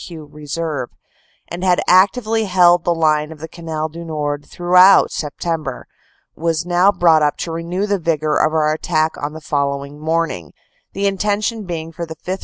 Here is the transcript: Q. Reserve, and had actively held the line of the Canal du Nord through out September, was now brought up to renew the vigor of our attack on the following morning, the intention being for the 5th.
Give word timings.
Q. 0.07 0.25
Reserve, 0.25 0.89
and 1.47 1.63
had 1.63 1.79
actively 1.87 2.45
held 2.45 2.83
the 2.85 2.95
line 2.95 3.31
of 3.31 3.37
the 3.37 3.47
Canal 3.47 3.87
du 3.87 4.03
Nord 4.03 4.47
through 4.47 4.75
out 4.75 5.11
September, 5.11 5.85
was 6.35 6.65
now 6.65 6.91
brought 6.91 7.21
up 7.21 7.37
to 7.37 7.51
renew 7.51 7.85
the 7.85 7.99
vigor 7.99 8.35
of 8.35 8.51
our 8.51 8.73
attack 8.73 9.11
on 9.21 9.33
the 9.33 9.41
following 9.41 9.99
morning, 9.99 10.53
the 10.93 11.05
intention 11.05 11.65
being 11.65 11.91
for 11.91 12.07
the 12.07 12.15
5th. 12.15 12.39